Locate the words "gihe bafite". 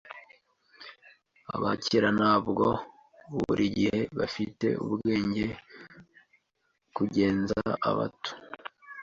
3.77-4.67